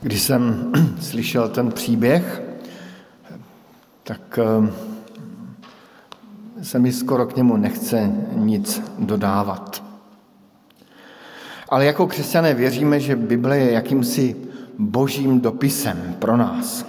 [0.00, 2.42] Když jsem slyšel ten příběh,
[4.02, 4.72] tak eh,
[6.62, 9.84] se mi skoro k němu nechce nic dodávat.
[11.68, 14.36] Ale jako křesťané věříme, že Bible je jakýmsi
[14.78, 16.86] božím dopisem pro nás.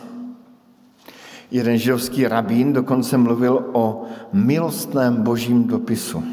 [1.52, 6.23] Jeden židovský rabín dokonce mluvil o milostném božím dopisu.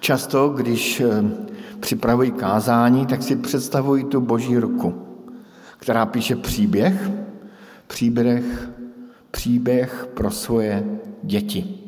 [0.00, 1.02] Často, když
[1.80, 4.94] připravují kázání, tak si představují tu boží ruku,
[5.78, 7.10] která píše příběh,
[7.86, 8.68] příběh,
[9.30, 10.84] příběh pro svoje
[11.22, 11.78] děti.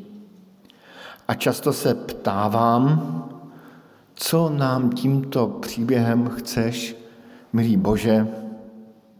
[1.27, 3.17] A často se ptávám,
[4.15, 6.95] co nám tímto příběhem chceš,
[7.53, 8.27] milý Bože,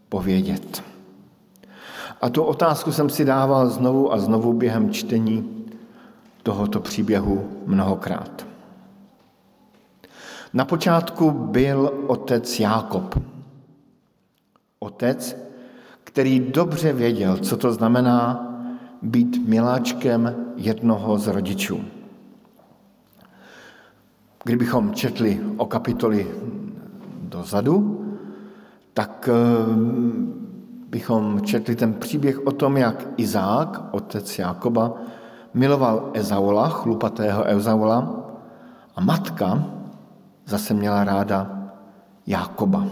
[0.09, 0.83] povědět.
[2.21, 5.65] A tu otázku jsem si dával znovu a znovu během čtení
[6.43, 8.50] tohoto příběhu mnohokrát.
[10.53, 13.23] Na počátku byl otec Jákob.
[14.79, 15.37] Otec,
[16.03, 18.47] který dobře věděl, co to znamená
[19.01, 21.83] být miláčkem jednoho z rodičů.
[24.43, 26.27] Kdybychom četli o kapitoly
[27.21, 28.05] dozadu,
[28.93, 29.35] tak eh,
[30.89, 34.93] bychom četli ten příběh o tom, jak Izák, otec Jákoba,
[35.53, 38.25] miloval Ezaula, chlupatého Ezaula,
[38.95, 39.63] a matka
[40.51, 41.71] zase měla ráda
[42.27, 42.85] Jákoba.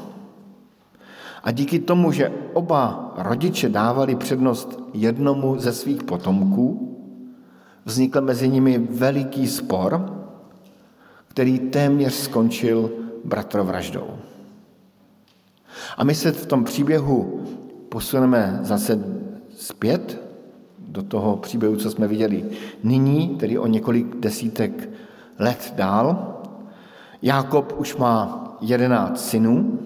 [1.43, 6.95] A díky tomu, že oba rodiče dávali přednost jednomu ze svých potomků,
[7.85, 10.19] vznikl mezi nimi veliký spor,
[11.27, 12.89] který téměř skončil
[13.25, 14.07] bratrovraždou.
[15.97, 17.43] A my se v tom příběhu
[17.89, 19.03] posuneme zase
[19.55, 20.21] zpět
[20.79, 22.45] do toho příběhu, co jsme viděli
[22.83, 24.89] nyní, tedy o několik desítek
[25.39, 26.38] let dál.
[27.21, 29.79] Jákob už má jedenáct synů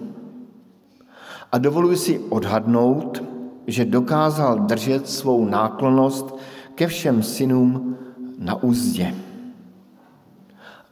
[1.52, 3.22] a dovoluji si odhadnout,
[3.66, 6.36] že dokázal držet svou náklonost
[6.74, 7.96] ke všem synům
[8.38, 9.14] na úzdě.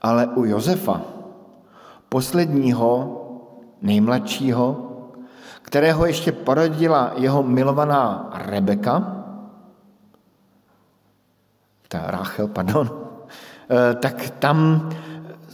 [0.03, 1.03] Ale u Josefa,
[2.09, 3.19] posledního,
[3.83, 4.89] nejmladšího,
[5.63, 9.25] kterého ještě porodila jeho milovaná Rebeka,
[11.89, 12.91] ta Rachel, pardon,
[13.71, 14.91] eh, tak tam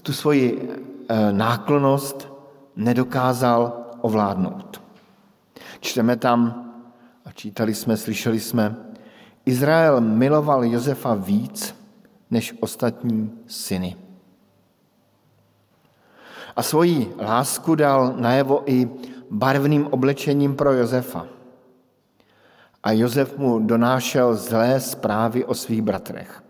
[0.02, 0.68] tu svoji
[1.32, 2.32] náklonost
[2.76, 4.82] nedokázal ovládnout.
[5.80, 6.64] Čteme tam,
[7.24, 8.76] a čítali jsme, slyšeli jsme,
[9.46, 11.74] Izrael miloval Josefa víc
[12.30, 13.96] než ostatní syny.
[16.56, 18.90] A svoji lásku dal najevo i
[19.30, 21.26] barvným oblečením pro Josefa.
[22.82, 26.42] A Josef mu donášel zlé zprávy o svých bratrech.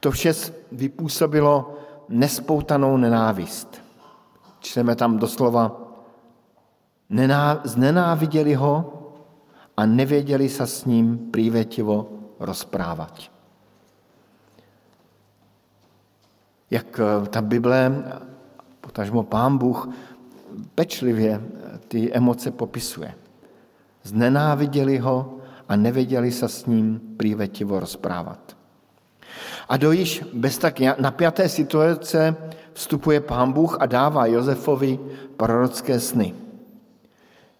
[0.00, 0.32] To vše
[0.72, 1.78] vypůsobilo
[2.08, 3.82] nespoutanou nenávist.
[4.60, 5.80] Čteme tam doslova,
[7.64, 8.92] znenáviděli ho
[9.76, 12.08] a nevěděli se s ním prívetivo
[12.40, 13.20] rozprávat.
[16.70, 18.04] Jak eh, ta Bible,
[18.80, 19.88] potažmo Pán Bůh,
[20.74, 21.40] pečlivě
[21.88, 23.14] ty emoce popisuje.
[24.02, 25.38] Znenáviděli ho
[25.68, 28.56] a nevěděli se s ním prívetivo rozprávat.
[29.68, 32.36] A do již bez tak napjaté situace
[32.72, 34.98] vstupuje pán Bůh a dává Josefovi
[35.36, 36.34] prorocké sny.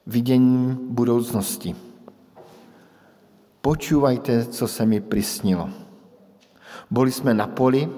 [0.06, 1.76] Vidění budoucnosti.
[3.60, 5.70] Počúvajte, co se mi prisnilo.
[6.91, 7.88] Boli jsme na poli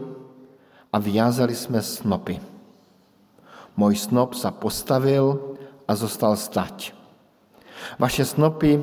[0.93, 2.41] a vyjázali jsme snopy.
[3.77, 5.57] Můj snop se postavil
[5.89, 6.95] a zostal stať.
[7.99, 8.83] Vaše snopy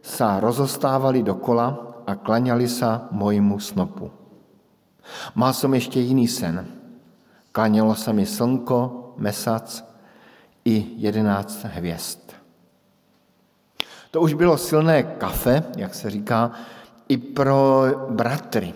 [0.00, 4.19] sa rozostávali dokola a klaňali sa mojmu snopu.
[5.34, 6.66] Mal som ešte jiný sen.
[7.52, 9.84] Klanělo se mi slnko, mesac
[10.64, 12.18] i jedenáct hvězd.
[14.10, 16.50] To už bylo silné kafe, jak se říká,
[17.08, 18.74] i pro bratry,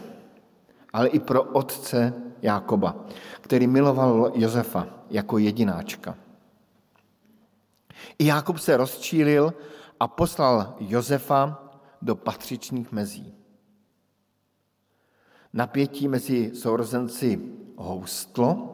[0.93, 2.13] ale i pro otce
[2.43, 2.97] Jákoba,
[3.41, 6.15] který miloval Josefa jako jedináčka.
[8.19, 9.55] I Jákob se rozčílil
[10.01, 11.71] a poslal Josefa
[12.03, 13.35] do patřičných mezí.
[15.55, 17.41] Napětí mezi sourozenci
[17.77, 18.71] houstlo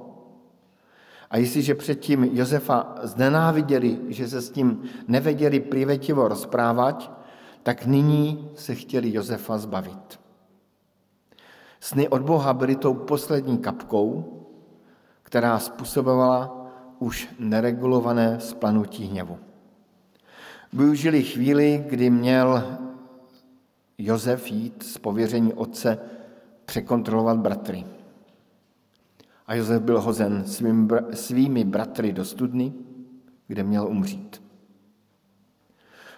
[1.31, 7.21] a jestliže předtím Josefa znenáviděli, že se s ním nevěděli privetivo rozprávat,
[7.63, 10.21] tak nyní se chtěli Josefa zbavit.
[11.81, 14.37] Sny od Boha byly tou poslední kapkou,
[15.23, 16.67] která způsobovala
[16.99, 19.39] už neregulované splanutí hněvu.
[20.73, 22.79] Využili chvíli, kdy měl
[23.99, 25.99] Josef jít z pověření otce
[26.71, 27.85] překontrolovat bratry.
[29.47, 30.45] A Josef byl hozen
[31.15, 32.73] svými, bratry do studny,
[33.47, 34.43] kde měl umřít.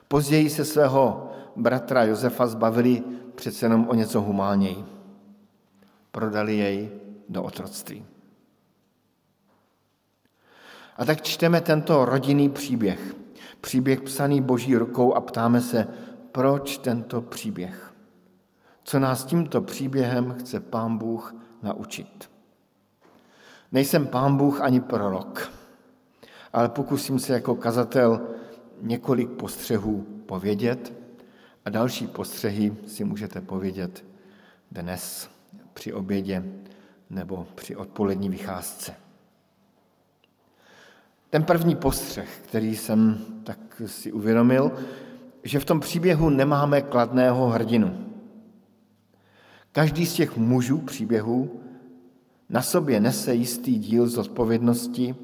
[0.08, 3.02] Později se svého bratra Josefa zbavili
[3.34, 4.84] přece jenom o něco humálněji.
[6.10, 6.90] Prodali jej
[7.28, 8.05] do otroctví.
[10.96, 13.14] A tak čteme tento rodinný příběh.
[13.60, 15.88] Příběh psaný boží rukou a ptáme se,
[16.32, 17.91] proč tento příběh?
[18.84, 22.31] Co nás tímto příběhem chce pán Bůh naučit?
[23.73, 25.52] Nejsem pán Bůh ani prorok,
[26.52, 28.20] ale pokusím se jako kazatel
[28.81, 30.93] několik postřehů povědět
[31.64, 34.05] a další postřehy si můžete povědět
[34.70, 35.31] dnes
[35.75, 36.44] při obědě
[37.11, 38.94] nebo při odpolední vycházce.
[41.31, 44.73] Ten první postřeh, který jsem tak si uvědomil,
[45.43, 48.11] že v tom příběhu nemáme kladného hrdinu.
[49.72, 51.60] Každý z těch mužů příběhu
[52.48, 55.14] na sobě nese jistý díl z odpovědnosti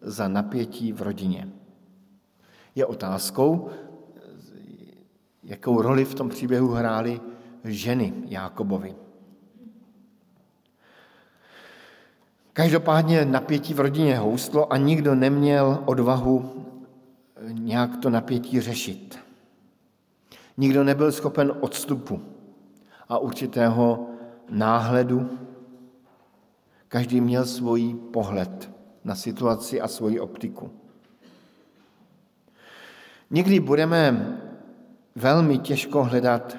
[0.00, 1.48] za napětí v rodině.
[2.74, 3.70] Je otázkou,
[5.42, 7.20] jakou roli v tom příběhu hrály
[7.64, 8.94] ženy Jákobovi.
[12.52, 16.66] Každopádně napětí v rodině houstlo a nikdo neměl odvahu
[17.48, 19.18] nějak to napětí řešit.
[20.56, 22.33] Nikdo nebyl schopen odstupu
[23.08, 24.06] a určitého
[24.48, 25.38] náhledu.
[26.88, 28.70] Každý měl svůj pohled
[29.04, 30.70] na situaci a svoji optiku.
[33.30, 34.28] Někdy budeme
[35.14, 36.56] velmi těžko hledat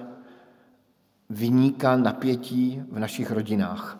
[1.29, 3.99] vyníka napětí v našich rodinách.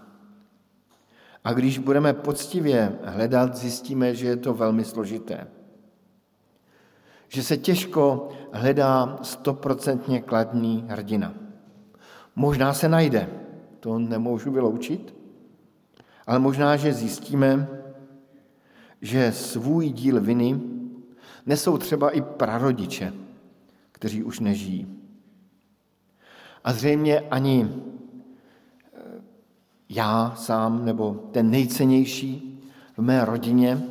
[1.43, 5.47] A když budeme poctivě hledat, zjistíme, že je to velmi složité.
[7.27, 11.44] Že se těžko hledá stoprocentně kladný hrdina.
[12.35, 13.29] Možná se najde,
[13.79, 15.15] to nemůžu vyloučit,
[16.27, 17.67] ale možná, že zjistíme,
[19.01, 20.59] že svůj díl viny
[21.45, 23.13] nesou třeba i prarodiče,
[23.91, 24.87] kteří už nežijí.
[26.63, 28.99] A zřejmě ani eh,
[29.89, 32.61] já sám, nebo ten nejcennější
[32.97, 33.83] v mé rodině,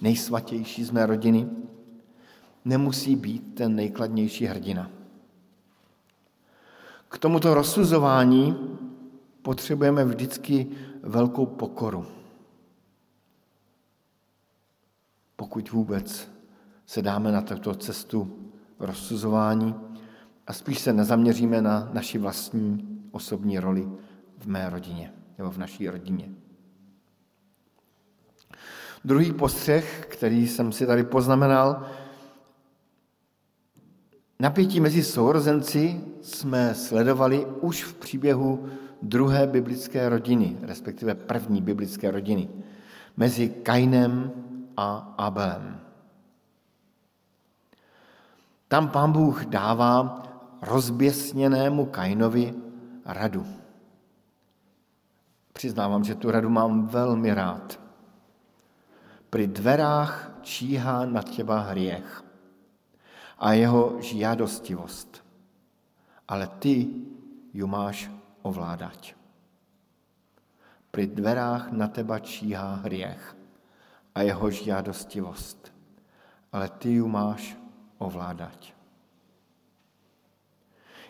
[0.00, 1.48] nejsvatější z mé rodiny,
[2.64, 4.97] nemusí být ten nejkladnější hrdina.
[7.08, 8.78] K tomuto rozsuzování
[9.42, 10.66] potřebujeme vždycky
[11.02, 12.06] velkou pokoru.
[15.36, 16.30] Pokud vůbec
[16.86, 19.74] se dáme na tuto cestu rozsuzování
[20.46, 23.88] a spíš se nezaměříme na naši vlastní osobní roli
[24.38, 26.30] v mé rodině nebo v naší rodině.
[29.04, 31.86] Druhý postřeh, který jsem si tady poznamenal,
[34.40, 38.68] napětí mezi sourozenci jsme sledovali už v příběhu
[39.02, 42.48] druhé biblické rodiny, respektive první biblické rodiny,
[43.16, 44.32] mezi Kainem
[44.76, 45.80] a Abelem.
[48.68, 50.22] Tam pán Bůh dává
[50.62, 52.54] rozběsněnému Kainovi
[53.04, 53.46] radu.
[55.52, 57.80] Přiznávám, že tu radu mám velmi rád.
[59.30, 62.27] Při dverách číhá na těba hriech
[63.38, 65.24] a jeho žiadostivost.
[66.28, 66.86] Ale ty
[67.54, 68.10] ju máš
[68.42, 69.06] ovládat.
[70.90, 73.36] Při dverách na teba číhá hriech
[74.14, 75.72] a jeho žiadostivost.
[76.52, 77.56] Ale ty ju máš
[77.98, 78.58] ovládat.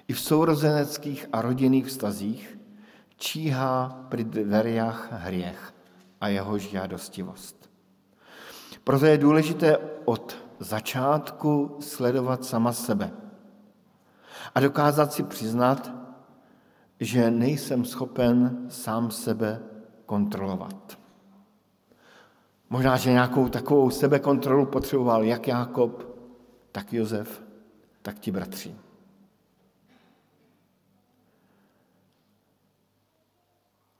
[0.08, 2.58] I v sourozeneckých a rodinných vztazích
[3.16, 5.74] číhá při dverách hriech
[6.20, 7.70] a jeho žiadostivost.
[8.84, 13.10] Proto je důležité od začátku sledovat sama sebe
[14.54, 15.90] a dokázat si přiznat,
[17.00, 19.62] že nejsem schopen sám sebe
[20.06, 20.98] kontrolovat.
[22.70, 26.18] Možná, že nějakou takovou sebekontrolu potřeboval jak Jákob,
[26.72, 27.42] tak Josef,
[28.02, 28.74] tak ti bratři.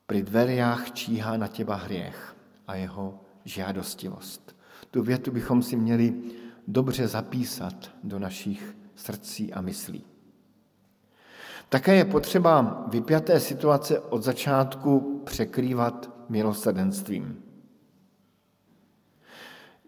[0.06, 2.36] Při dverách číhá na těba hriech
[2.66, 4.56] a jeho žádostivost.
[4.90, 6.14] Tu větu bychom si měli
[6.68, 10.04] dobře zapísat do našich srdcí a myslí.
[11.68, 17.42] Také je potřeba vypjaté situace od začátku překrývat milosrdenstvím.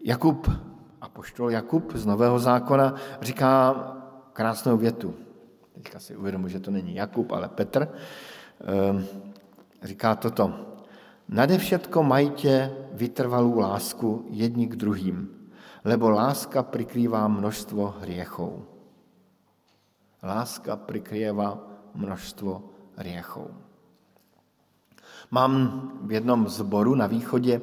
[0.03, 0.49] Jakub
[1.01, 3.73] a poštol Jakub z Nového zákona říká
[4.33, 5.15] krásnou větu.
[5.73, 7.87] Teďka si uvědomu, že to není Jakub, ale Petr.
[8.61, 9.05] Ehm,
[9.83, 10.53] říká toto.
[11.29, 15.40] Nade všetko majte vytrvalou lásku jedni k druhým,
[15.83, 18.65] lebo láska prikrývá množstvo hriechov.
[20.23, 21.57] Láska prikrývá
[21.95, 22.63] množstvo
[22.97, 23.49] hriechov.
[25.31, 25.53] Mám
[26.01, 27.61] v jednom zboru na východě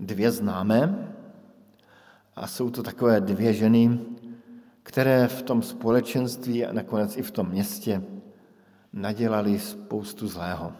[0.00, 1.06] dvě známé,
[2.36, 4.00] A jsou to takové dvě ženy,
[4.82, 8.02] které v tom společenství a nakonec i v tom městě
[8.92, 10.72] nadělali spoustu zlého.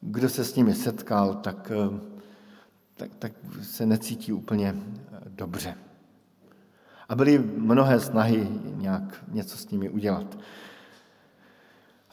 [0.00, 1.72] Kdo se s nimi setkal, tak,
[2.96, 4.74] tak, tak se necítí úplně
[5.28, 5.74] dobře.
[7.08, 10.38] A byly mnohé snahy nějak něco s nimi udělat.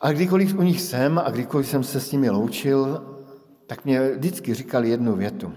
[0.01, 3.09] A kdykoliv u nich jsem a kdykoliv jsem se s nimi loučil,
[3.67, 5.53] tak mě vždycky říkali jednu větu.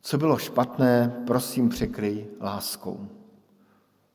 [0.00, 3.08] Co bylo špatné, prosím překryj láskou.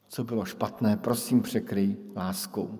[0.07, 2.79] Co bylo špatné, prosím překryj láskou.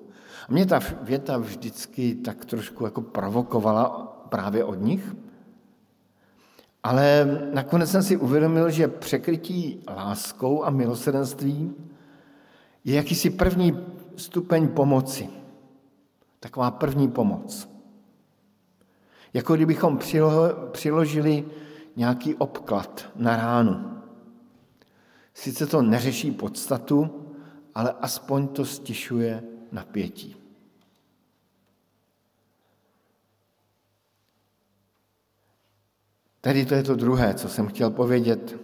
[0.49, 3.89] A mě ta věta vždycky tak trošku jako provokovala
[4.29, 5.15] právě od nich,
[6.87, 11.73] ale nakonec jsem si uvědomil, že překrytí láskou a milosrdenství
[12.83, 13.79] je jakýsi první
[14.15, 15.29] stupeň pomoci.
[16.39, 17.69] Taková první pomoc.
[19.33, 19.99] Jako kdybychom
[20.71, 21.45] přiložili
[21.95, 24.01] nějaký obklad na ránu.
[25.33, 27.09] Sice to neřeší podstatu,
[27.75, 30.35] ale aspoň to stišuje napětí.
[36.47, 38.59] Tedy to je to druhé, co jsem chtěl povědět.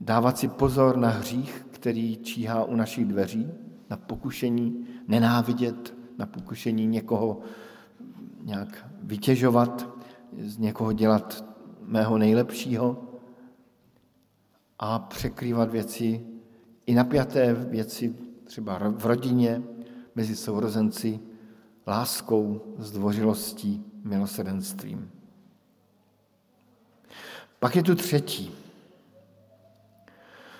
[0.00, 3.48] Dávat si pozor na hřích, který číhá u našich dveří,
[3.90, 7.40] na pokušení nenávidět, na pokušení někoho
[8.42, 9.88] nějak vytěžovat,
[10.40, 11.44] z někoho dělat
[11.82, 13.04] mého nejlepšího
[14.78, 16.26] a překrývat věci,
[16.86, 18.14] i napjaté věci,
[18.44, 19.62] třeba v rodině,
[20.14, 21.20] mezi sourozenci,
[21.86, 25.10] láskou, zdvořilostí, milosrdenstvím.
[27.64, 28.54] Pak je tu třetí.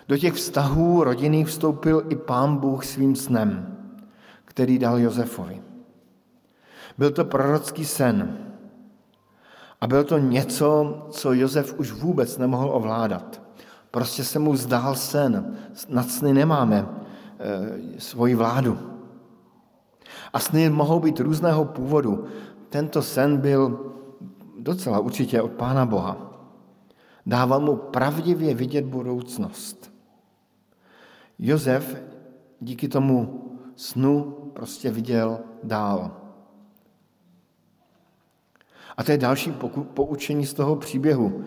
[0.09, 3.77] Do těch vztahů rodinných vstoupil i pán Bůh svým snem,
[4.45, 5.63] který dal Josefovi.
[6.99, 8.39] Byl to prorocký sen,
[9.81, 13.43] a bylo to něco, co Josef už vůbec nemohl ovládat.
[13.91, 15.57] Prostě se mu zdál sen.
[15.89, 16.89] Nad sny nemáme
[17.39, 18.79] e, svoji vládu.
[20.33, 22.25] A sny mohou být různého původu.
[22.69, 23.93] Tento sen byl
[24.59, 26.34] docela určitě od Pána Boha.
[27.27, 29.93] Dával mu pravdivě vidět budoucnost.
[31.39, 32.03] Josef
[32.61, 33.45] díky tomu
[33.77, 36.17] snu prostě viděl dál.
[38.97, 39.53] A to je další
[39.95, 41.45] poučení z toho příběhu.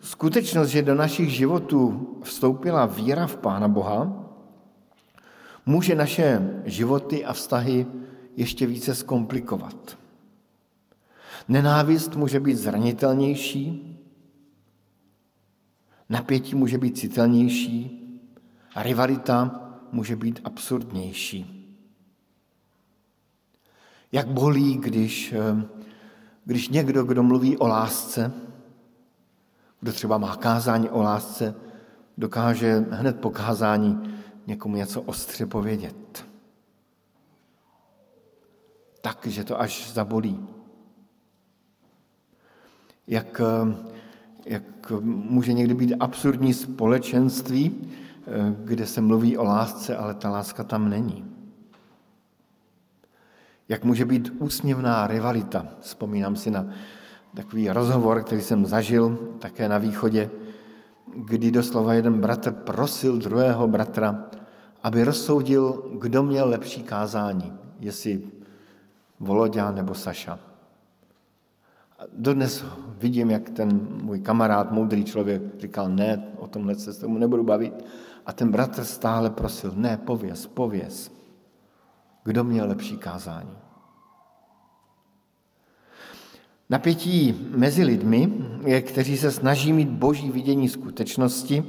[0.00, 4.26] Skutečnost, že do našich životů vstoupila víra v Pána Boha,
[5.66, 7.86] může naše životy a vztahy
[8.36, 9.98] ještě více zkomplikovat.
[11.48, 13.99] Nenávist může být zranitelnější,
[16.10, 17.96] napětí může být citelnější
[18.74, 19.60] a rivalita
[19.92, 21.56] může být absurdnější.
[24.12, 25.80] Jak bolí, když eh,
[26.44, 28.32] když někdo, kdo mluví o lásce,
[29.80, 31.54] kdo třeba má kázání o lásce,
[32.18, 36.26] dokáže hned po kázání někomu něco ostře povědět.
[39.00, 40.48] Tak, že to až zabolí.
[43.06, 43.40] Jak,
[44.46, 47.88] jak může někdy být absurdní společenství,
[48.64, 51.24] kde se mluví o lásce, ale ta láska tam není.
[53.68, 55.66] Jak může být úsměvná rivalita.
[55.80, 56.66] Vzpomínám si na
[57.34, 60.30] takový rozhovor, který jsem zažil také na východě,
[61.16, 64.24] kdy doslova jeden bratr prosil druhého bratra,
[64.82, 68.22] aby rozsoudil, kdo měl lepší kázání, jestli
[69.20, 70.38] Volodia nebo Saša.
[72.12, 72.64] Dodnes
[72.98, 77.44] vidím, jak ten můj kamarád, moudrý člověk, říkal, ne, o tomhle se s tomu nebudu
[77.44, 77.84] bavit.
[78.26, 81.12] A ten bratr stále prosil, ne, pověz, pověz.
[82.24, 83.56] Kdo měl lepší kázání?
[86.70, 88.32] Napětí mezi lidmi,
[88.80, 91.64] kteří se snaží mít boží vidění skutečnosti,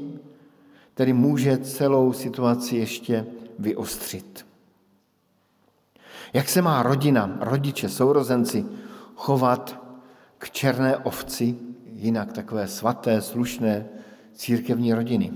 [0.93, 3.25] který může celou situaci ještě
[3.59, 4.45] vyostřit.
[6.33, 8.65] Jak se má rodina, rodiče, sourozenci
[9.15, 9.80] chovat
[10.41, 11.55] k černé ovci,
[11.85, 13.85] jinak takové svaté, slušné
[14.33, 15.31] církevní rodiny?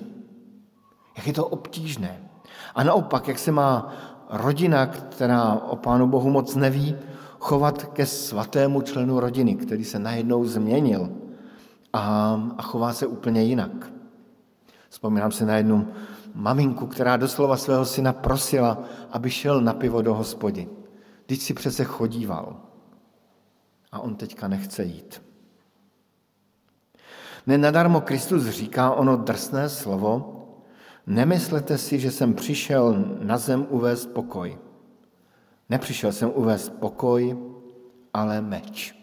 [1.17, 2.17] Jak je to obtížné.
[2.75, 3.93] A naopak, jak se má
[4.29, 6.95] rodina, která o Pánu Bohu moc neví,
[7.39, 11.09] chovat ke svatému členu rodiny, který se najednou změnil
[11.93, 12.01] a,
[12.57, 13.91] a chová se úplně jinak.
[14.89, 15.87] Vzpomínám se na jednu
[16.33, 20.69] maminku, která doslova svého syna prosila, aby šel na pivo do hospody.
[21.25, 22.64] Teď si přece chodíval.
[23.95, 25.21] A on teďka nechce jít.
[27.47, 30.41] Nenadarmo Kristus říká ono drsné slovo,
[31.07, 34.57] nemyslete si, že jsem přišel na zem uvést pokoj.
[35.69, 37.37] Nepřišel jsem uvést pokoj,
[38.13, 38.95] ale meč.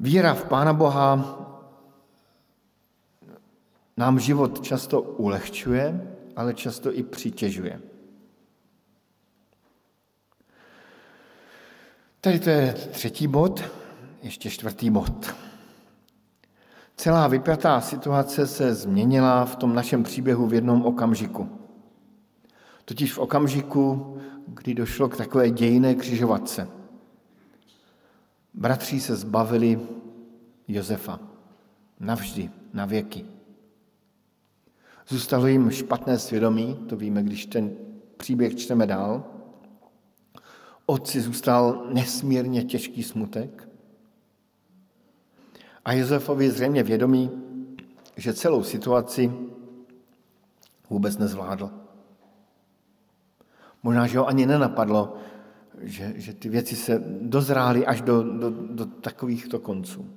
[0.00, 1.38] Víra v Pána Boha
[3.96, 7.95] nám život často ulehčuje, ale často i přitěžuje.
[12.26, 13.64] Tady to je třetí bod,
[14.22, 15.34] ještě čtvrtý bod.
[16.96, 21.48] Celá vypjatá situace se změnila v tom našem příběhu v jednom okamžiku.
[22.84, 24.16] Totiž v okamžiku,
[24.46, 26.68] kdy došlo k takové dějné křižovatce.
[28.54, 29.80] Bratři se zbavili
[30.68, 31.20] Josefa.
[32.00, 33.24] Navždy, na věky.
[35.08, 37.70] Zůstalo jim špatné svědomí, to víme, když ten
[38.16, 39.35] příběh čteme dál.
[40.86, 43.68] Otci zůstal nesmírně těžký smutek.
[45.84, 47.30] A Josefovi zřejmě vědomí,
[48.16, 49.32] že celou situaci
[50.90, 51.70] vůbec nezvládl.
[53.82, 55.16] Možná, že ho ani nenapadlo,
[55.80, 60.10] že, že ty věci se dozrály až do, do, do takovýchto konců.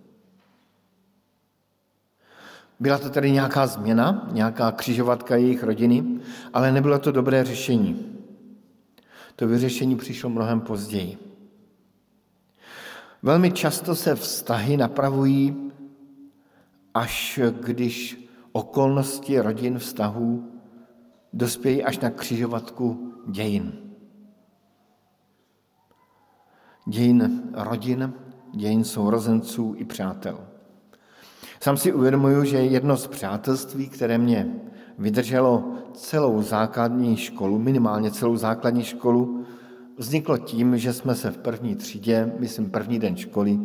[2.79, 6.19] Byla to tedy nějaká změna, nějaká křižovatka jejich rodiny,
[6.53, 8.18] ale nebylo to dobré řešení.
[9.39, 11.17] To vyřešení přišlo mnohem později.
[13.22, 15.72] Velmi často se vztahy napravují,
[16.93, 20.51] až když okolnosti rodin vztahů
[21.34, 23.74] dospějí až na křižovatku dějin.
[26.88, 28.13] Dějin rodin,
[28.53, 30.48] dějin sourozenců i přátel.
[31.62, 34.62] Sám si uvědomuju, že jedno z přátelství, které mě
[35.00, 39.46] vydrželo celou základní školu, minimálně celou základní školu,
[39.98, 43.60] vzniklo tím, že jsme se v první třídě, myslím první den školy,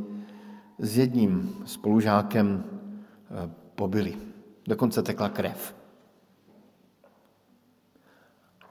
[0.79, 4.15] s jedním spolužákem eh, pobili.
[4.69, 5.75] Dokonce tekla krev.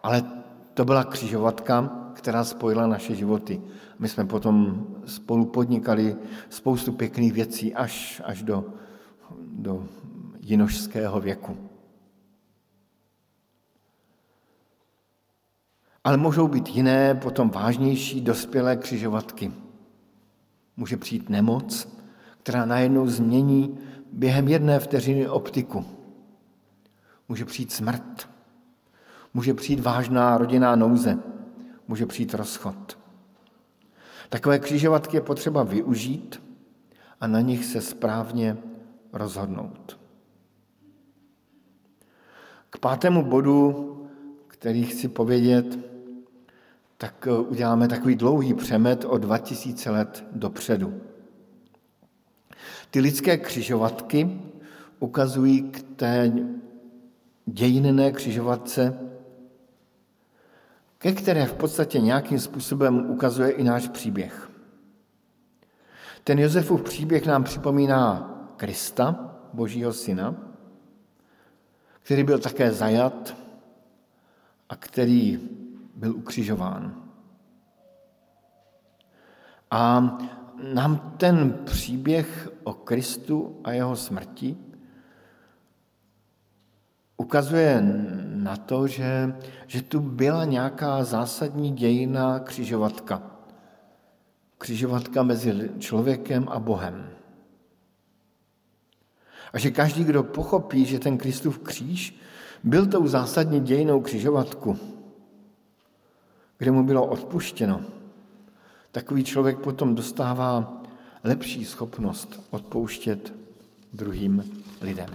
[0.03, 0.23] Ale
[0.73, 3.61] to byla křižovatka, která spojila naše životy.
[3.99, 6.15] My jsme potom spolu podnikali
[6.49, 8.65] spoustu pěkných věcí až, až do
[9.53, 9.87] do
[10.41, 11.57] jinožského věku.
[16.03, 19.51] Ale můžou být jiné, potom vážnější, dospělé křižovatky.
[20.77, 21.87] Může přijít nemoc,
[22.43, 23.77] která najednou změní
[24.11, 25.85] během jedné vteřiny optiku.
[27.29, 28.29] Může přijít smrt.
[29.33, 31.19] Může přijít vážná rodinná nouze.
[31.87, 32.97] Může přijít rozchod.
[34.29, 36.43] Takové křižovatky je potřeba využít
[37.21, 38.57] a na nich se správně
[39.13, 39.99] rozhodnout.
[42.69, 43.89] K pátému bodu,
[44.47, 45.92] který chci povědět,
[47.03, 51.01] tak eh, uděláme takový dlouhý přemet o 2000 let dopředu.
[52.91, 54.41] Ty lidské křižovatky
[54.99, 56.31] ukazují k té
[57.45, 58.99] dějinné křižovatce,
[60.97, 64.49] ke které v podstatě nějakým způsobem ukazuje i náš příběh.
[66.23, 70.35] Ten Josefův příběh nám připomíná Krista, Božího syna,
[72.03, 73.37] který byl také zajat
[74.69, 75.39] a který
[76.03, 76.95] byl ukřižován.
[79.71, 80.17] A
[80.73, 84.57] nám ten příběh o Kristu a jeho smrti
[87.17, 87.81] ukazuje
[88.35, 89.35] na to, že,
[89.67, 93.23] že tu byla nějaká zásadní dějina křižovatka.
[94.57, 97.09] Křižovatka mezi člověkem a Bohem.
[99.53, 102.19] A že každý, kdo pochopí, že ten Kristův kříž
[102.63, 104.92] byl tou zásadní dějinou křižovatku,
[106.63, 107.81] kde mu bylo odpuštěno,
[108.91, 110.81] takový člověk potom dostává
[111.23, 113.33] lepší schopnost odpouštět
[113.93, 114.43] druhým
[114.81, 115.09] lidem.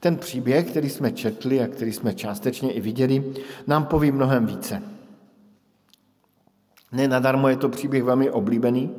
[0.00, 3.34] Ten příběh, který jsme četli a který jsme částečně i viděli,
[3.66, 4.82] nám poví mnohem více.
[6.92, 8.90] Nenadarmo je to příběh velmi oblíbený,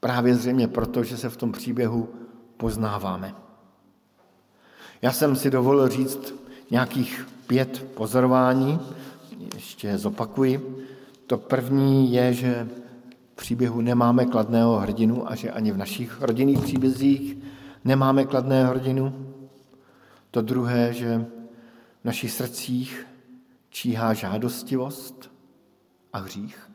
[0.00, 2.08] Právě zřejmě proto, že se v tom příběhu
[2.56, 3.34] poznáváme.
[5.02, 6.39] Já jsem si dovolil říct
[6.70, 8.80] nějakých pět pozorování,
[9.54, 10.86] ještě zopakuji.
[11.26, 12.68] To první je, že
[13.32, 17.36] v příběhu nemáme kladného hrdinu a že ani v našich rodinných příbězích
[17.84, 19.34] nemáme kladného hrdinu.
[20.30, 21.26] To druhé, že
[22.02, 23.06] v našich srdcích
[23.70, 25.30] číhá žádostivost
[26.12, 26.70] a hřích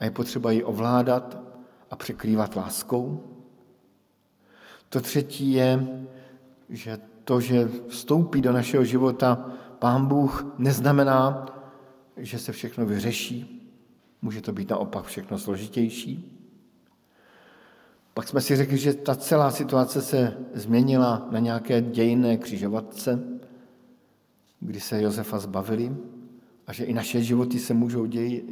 [0.00, 1.38] a je potřeba ji ovládat
[1.90, 3.24] a překrývat láskou.
[4.88, 5.86] To třetí je,
[6.68, 11.46] že to, že vstoupí do našeho života Pán Bůh, neznamená,
[12.16, 13.62] že se všechno vyřeší.
[14.22, 16.32] Může to být naopak všechno složitější.
[18.14, 23.20] Pak jsme si řekli, že ta celá situace se změnila na nějaké dějinné křižovatce,
[24.60, 25.96] kdy se Josefa zbavili
[26.66, 28.44] a že i naše životy se můžou děj,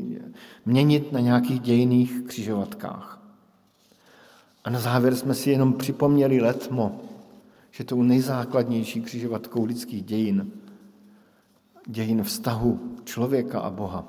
[0.67, 3.23] měnit na nějakých dějinných křižovatkách.
[4.65, 7.01] A na závěr jsme si jenom připomněli letmo,
[7.75, 10.51] že tou nejzákladnější křižovatkou lidských dějin,
[11.87, 14.09] dějin vztahu člověka a Boha,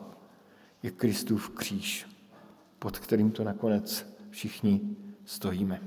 [0.84, 2.08] je Kristův kříž,
[2.80, 4.82] pod kterým to nakonec všichni
[5.26, 5.82] stojíme.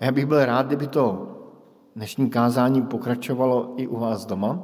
[0.00, 1.36] A já bych byl rád, kdyby to
[1.96, 4.62] dnešní kázání pokračovalo i u vás doma.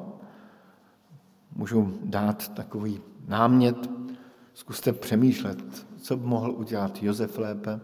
[1.57, 3.91] Můžu dát takový námět,
[4.55, 7.81] zkuste přemýšlet, co by mohl udělat Josef lépe,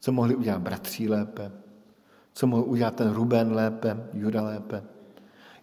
[0.00, 1.52] co mohli udělat bratří lépe,
[2.36, 4.82] co mohl udělat ten Ruben lépe, Juda lépe.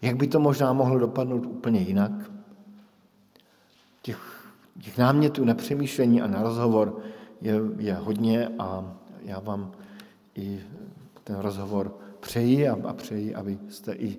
[0.02, 2.12] Jak by to možná mohlo dopadnout úplně jinak?
[4.02, 7.00] Těch, těch námětů na přemýšlení a na rozhovor
[7.40, 9.72] je, je hodně a já vám
[10.34, 10.60] i
[11.24, 14.18] ten rozhovor přeji a, a přeji, abyste i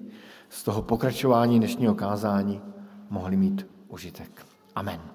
[0.50, 2.62] z toho pokračování dnešního kázání
[3.10, 4.46] mohli mít užitek.
[4.76, 5.15] Amen.